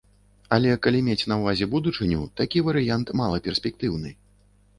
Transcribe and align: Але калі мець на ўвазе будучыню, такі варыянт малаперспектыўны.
Але 0.55 0.69
калі 0.85 1.01
мець 1.09 1.25
на 1.31 1.37
ўвазе 1.41 1.67
будучыню, 1.75 2.21
такі 2.41 2.65
варыянт 2.71 3.13
малаперспектыўны. 3.23 4.09